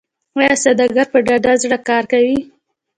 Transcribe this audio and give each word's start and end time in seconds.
آیا 0.37 0.53
سوداګر 0.63 1.05
په 1.13 1.19
ډاډه 1.25 1.53
زړه 1.63 1.77
کار 1.89 2.03
کوي؟ 2.11 2.39